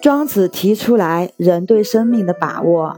[0.00, 2.96] 庄子提出来人对生命的把握，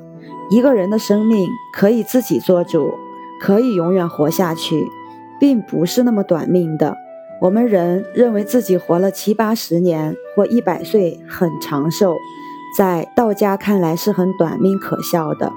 [0.51, 2.95] 一个人的生命可以自己做主，
[3.41, 4.87] 可以永远活下去，
[5.41, 6.97] 并不是那么短命的。
[7.41, 12.15] 我们人认为自己活了七八十年或一百岁很长寿，
[12.79, 15.53] 在道家看来是很短命可笑的。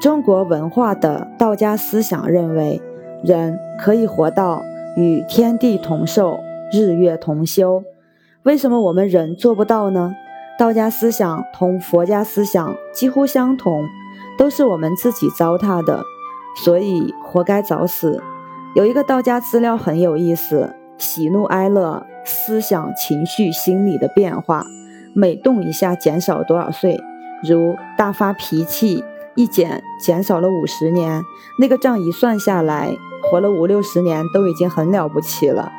[0.00, 2.80] 中国文化的道家思想认为，
[3.24, 4.62] 人可以活到
[4.96, 6.38] 与天地同寿、
[6.72, 7.82] 日月同修。
[8.44, 10.14] 为什么我们人做不到呢？
[10.58, 13.88] 道家思想同佛家思想几乎相同，
[14.38, 16.02] 都是我们自己糟蹋的，
[16.64, 18.22] 所以活该早死。
[18.74, 20.74] 有一个道家资料很有意思。
[20.96, 24.64] 喜怒哀乐、思想、情绪、心理的变化，
[25.12, 27.00] 每动一下减少多少岁？
[27.42, 29.02] 如大发脾气，
[29.34, 31.20] 一减减少了五十年，
[31.58, 35.72] 那个账一算下来，活了五六十年都已经很了不起了。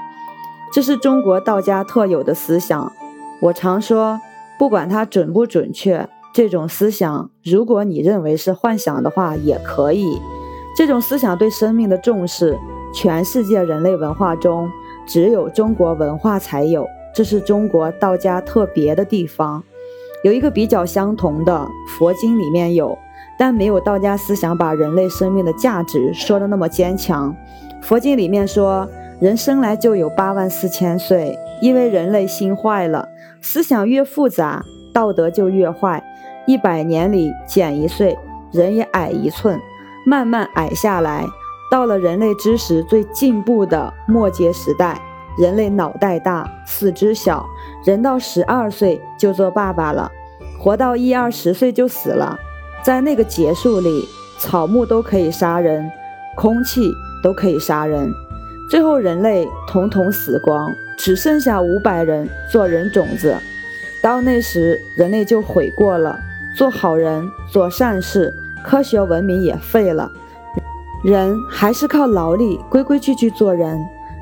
[0.73, 2.91] 这是中国道家特有的思想。
[3.39, 4.19] 我常说，
[4.57, 10.19] 不管它准不准确，这种思想，如果你认为是幻想的话，也可以。
[10.77, 12.57] 这种思想对生命的重视，
[12.93, 14.69] 全世界人类文化中。
[15.07, 19.63] 只有中国文化才有，这是中国道家特别的地方。
[20.23, 21.67] 有一个比较相同的，
[21.97, 22.97] 佛经里面有，
[23.37, 27.35] 但没有道家思想把人类生命的价值说的那么坚强。
[27.83, 33.07] 佛经里面说，人生来就有八万四千岁，因为人类心坏了，
[33.41, 34.63] 思想越复杂，
[34.93, 36.03] 道德就越坏。
[36.45, 38.17] 一百年里减一岁，
[38.51, 39.59] 人也矮一寸，
[40.05, 41.25] 慢慢矮下来。
[41.71, 45.01] 到了人类知识最进步的末节时代，
[45.37, 47.45] 人类脑袋大，四肢小，
[47.85, 50.11] 人到十二岁就做爸爸了，
[50.59, 52.37] 活到一二十岁就死了。
[52.83, 54.05] 在那个结束里，
[54.37, 55.89] 草木都可以杀人，
[56.35, 56.91] 空气
[57.23, 58.13] 都可以杀人，
[58.69, 63.35] 最后人类统统死光，只剩下五百人做人种子。
[64.01, 66.17] 到那时，人类就悔过了，
[66.57, 70.11] 做好人，做善事，科学文明也废了。
[71.03, 73.79] 人还是靠劳力规规矩矩做人，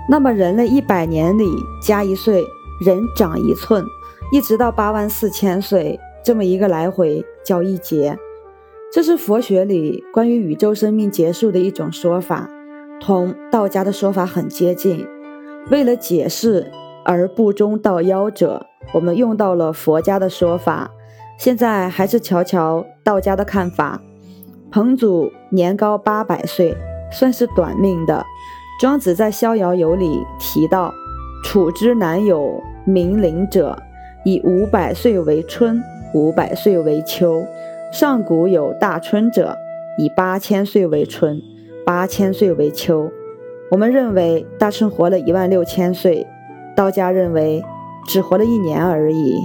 [0.09, 1.45] 那么人类一百年里
[1.81, 2.43] 加一岁，
[2.85, 3.85] 人长一寸，
[4.31, 8.17] 一直到八万四千岁，这么一个来回叫一劫。
[8.91, 12.49] 这是佛学里关于宇宙生命结束的一种说法，
[13.05, 15.05] 同道家的说法很接近。
[15.69, 16.71] 为了解释
[17.03, 20.89] 而不中道夭者，我们用到了佛家的说法。
[21.37, 24.01] 现在还是瞧瞧道家的看法。
[24.71, 26.73] 彭祖年高八百岁，
[27.11, 28.23] 算是短命的。
[28.79, 30.93] 庄子在《逍遥游》里提到
[31.43, 33.77] ：“处之难有明灵者，
[34.23, 35.83] 以五百岁为春，
[36.13, 37.45] 五百岁为秋。
[37.91, 39.57] 上古有大春者，
[39.97, 41.41] 以八千岁为春，
[41.85, 43.11] 八千岁为秋。”
[43.71, 46.27] 我们认为大圣活了一万六千岁，
[46.75, 47.63] 道家认为
[48.05, 49.35] 只活了一年而已。